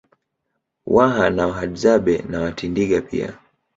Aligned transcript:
Waha 0.85 1.29
na 1.29 1.47
Wahadzabe 1.47 2.17
na 2.17 2.41
Watindiga 2.41 3.01
pia 3.01 3.33